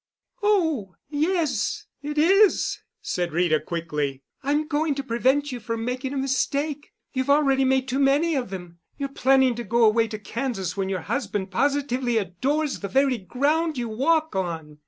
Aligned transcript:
"Oh, 0.41 0.95
yes, 1.11 1.85
it 2.01 2.17
is," 2.17 2.79
said 3.03 3.31
Rita 3.33 3.59
quickly. 3.59 4.23
"I'm 4.41 4.65
going 4.67 4.95
to 4.95 5.03
prevent 5.03 5.51
you 5.51 5.59
from 5.59 5.85
making 5.85 6.11
a 6.11 6.17
mistake. 6.17 6.91
You've 7.13 7.29
already 7.29 7.65
made 7.65 7.87
too 7.87 7.99
many 7.99 8.33
of 8.33 8.49
them. 8.49 8.79
You're 8.97 9.09
planning 9.09 9.53
to 9.53 9.63
go 9.63 9.83
away 9.85 10.07
to 10.07 10.17
Kansas 10.17 10.75
when 10.75 10.89
your 10.89 11.01
husband 11.01 11.51
positively 11.51 12.17
adores 12.17 12.79
the 12.79 12.87
very 12.87 13.19
ground 13.19 13.77
you 13.77 13.89
walk 13.89 14.35
on." 14.35 14.79